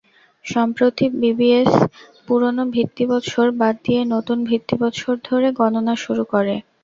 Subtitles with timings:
[0.45, 1.71] সম্প্রতি বিবিএস
[2.27, 6.55] পুরোনো ভিত্তিবছর বাদ দিয়ে নতুন ভিত্তিবছর ধরে গণনা শুরু করে।